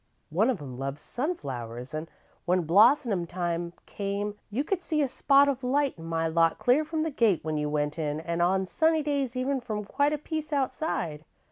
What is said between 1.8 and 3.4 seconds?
an' when blossomin'